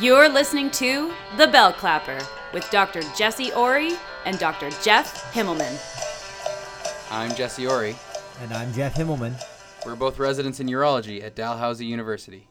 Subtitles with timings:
[0.00, 2.18] You're listening to The Bell Clapper
[2.54, 3.02] with Dr.
[3.18, 3.92] Jesse Ori
[4.24, 4.70] and Dr.
[4.82, 5.78] Jeff Himmelman.
[7.10, 7.94] I'm Jesse Ori.
[8.40, 9.34] And I'm Jeff Himmelman.
[9.84, 12.48] We're both residents in urology at Dalhousie University.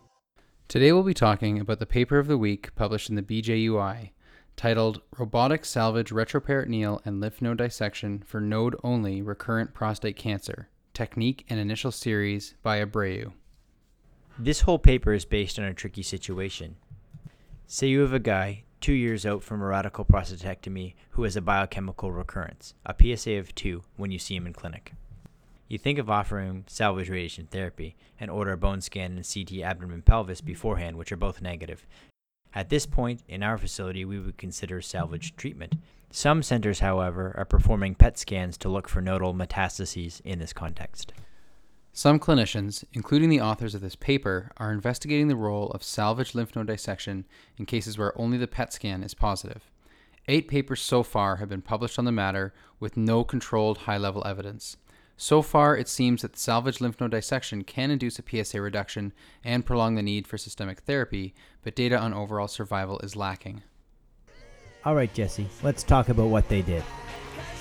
[0.67, 4.11] Today we'll be talking about the paper of the week published in the BJUI
[4.55, 11.47] titled Robotic Salvage Retroperitoneal and Lymph Node Dissection for Node Only Recurrent Prostate Cancer Technique
[11.49, 13.33] and Initial Series by Abreu.
[14.37, 16.75] This whole paper is based on a tricky situation.
[17.71, 21.41] Say you have a guy two years out from a radical prostatectomy who has a
[21.41, 24.93] biochemical recurrence, a PSA of 2 when you see him in clinic.
[25.67, 30.01] You think of offering salvage radiation therapy and order a bone scan and CT abdomen
[30.01, 31.85] pelvis beforehand, which are both negative.
[32.55, 35.75] At this point, in our facility, we would consider salvage treatment.
[36.09, 41.13] Some centers, however, are performing PET scans to look for nodal metastases in this context.
[41.93, 46.55] Some clinicians, including the authors of this paper, are investigating the role of salvage lymph
[46.55, 47.25] node dissection
[47.57, 49.69] in cases where only the PET scan is positive.
[50.27, 54.25] Eight papers so far have been published on the matter with no controlled high level
[54.25, 54.77] evidence.
[55.17, 59.11] So far, it seems that salvage lymph node dissection can induce a PSA reduction
[59.43, 63.63] and prolong the need for systemic therapy, but data on overall survival is lacking.
[64.85, 66.85] All right, Jesse, let's talk about what they did.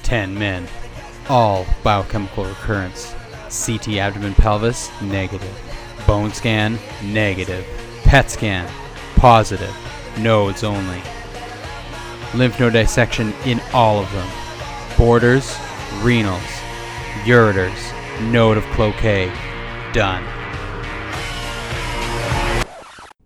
[0.04, 0.68] 10 men,
[1.28, 3.12] all biochemical recurrence.
[3.50, 5.56] CT abdomen pelvis, negative.
[6.06, 7.66] Bone scan, negative.
[8.04, 8.70] PET scan,
[9.16, 9.74] positive.
[10.18, 11.02] Nodes only.
[12.34, 14.28] Lymph node dissection in all of them.
[14.96, 15.46] Borders,
[16.00, 16.40] renals,
[17.24, 19.32] ureters, node of Cloquet.
[19.92, 20.24] Done.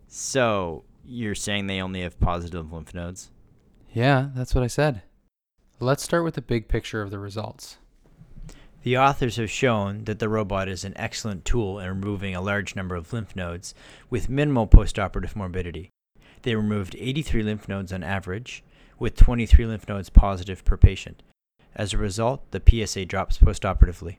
[0.09, 3.31] So, you're saying they only have positive lymph nodes?
[3.93, 5.03] Yeah, that's what I said.
[5.81, 7.79] Let's start with the big picture of the results.
[8.83, 12.75] The authors have shown that the robot is an excellent tool in removing a large
[12.75, 13.75] number of lymph nodes
[14.11, 15.91] with minimal postoperative morbidity.
[16.43, 18.65] They removed 83 lymph nodes on average,
[18.99, 21.23] with 23 lymph nodes positive per patient.
[21.77, 24.17] As a result, the PSA drops postoperatively.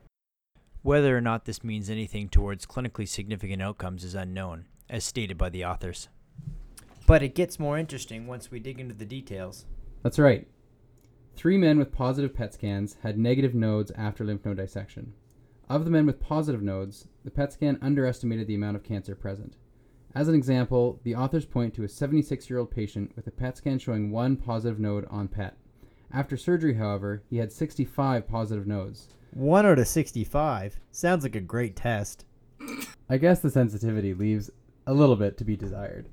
[0.82, 5.50] Whether or not this means anything towards clinically significant outcomes is unknown, as stated by
[5.50, 6.08] the authors.
[7.06, 9.66] But it gets more interesting once we dig into the details.
[10.02, 10.46] That's right.
[11.36, 15.14] Three men with positive PET scans had negative nodes after lymph node dissection.
[15.68, 19.56] Of the men with positive nodes, the PET scan underestimated the amount of cancer present.
[20.14, 23.56] As an example, the authors point to a 76 year old patient with a PET
[23.56, 25.56] scan showing one positive node on PET.
[26.12, 29.08] After surgery, however, he had 65 positive nodes.
[29.32, 30.78] 1 out of 65.
[30.92, 32.24] Sounds like a great test.
[33.10, 34.50] I guess the sensitivity leaves
[34.86, 36.08] a little bit to be desired.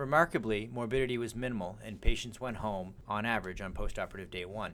[0.00, 4.72] Remarkably, morbidity was minimal, and patients went home on average on postoperative day 1.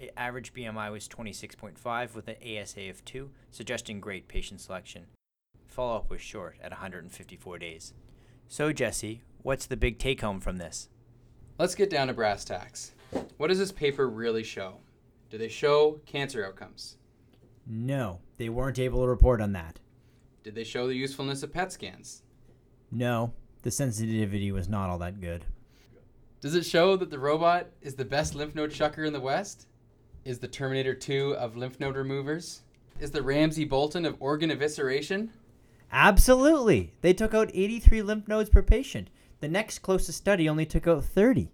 [0.00, 5.06] A- average BMI was 26.5 with an ASA of 2, suggesting great patient selection.
[5.68, 7.94] Follow up was short at 154 days.
[8.48, 10.88] So, Jesse, what's the big take home from this?
[11.56, 12.94] Let's get down to brass tacks.
[13.36, 14.78] What does this paper really show?
[15.30, 16.96] Do they show cancer outcomes?
[17.64, 19.78] No, they weren't able to report on that.
[20.42, 22.24] Did they show the usefulness of PET scans?
[22.90, 25.44] No, the sensitivity was not all that good.
[26.40, 29.66] Does it show that the robot is the best lymph node shucker in the West?
[30.24, 32.62] Is the Terminator 2 of lymph node removers?
[32.98, 35.28] Is the Ramsey Bolton of organ evisceration?
[35.92, 36.92] Absolutely.
[37.00, 39.08] They took out 83 lymph nodes per patient.
[39.40, 41.48] The next closest study only took out 30.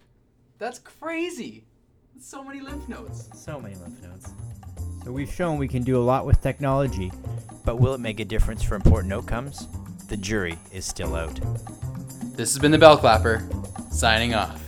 [0.57, 1.65] That's crazy.
[2.13, 3.29] That's so many lymph nodes.
[3.33, 4.31] So many lymph nodes.
[5.03, 7.11] So we've shown we can do a lot with technology.
[7.65, 9.67] But will it make a difference for important outcomes?
[10.07, 11.39] The jury is still out.
[12.39, 13.45] This has been the Bell Clapper,
[13.91, 14.58] signing off.